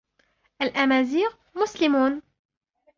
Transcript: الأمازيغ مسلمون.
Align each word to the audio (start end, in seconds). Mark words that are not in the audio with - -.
الأمازيغ 0.61 1.35
مسلمون. 1.55 2.21